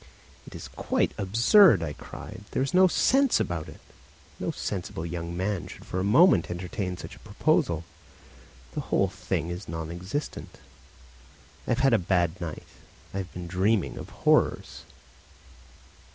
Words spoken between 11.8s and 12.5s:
had a bad